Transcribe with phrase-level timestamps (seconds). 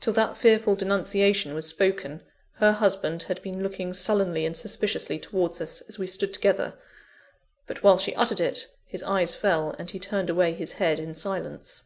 [0.00, 2.24] Till that fearful denunciation was spoken,
[2.54, 6.76] her husband had been looking sullenly and suspiciously towards us, as we stood together;
[7.68, 11.14] but while she uttered it, his eyes fell, and he turned away his head in
[11.14, 11.82] silence.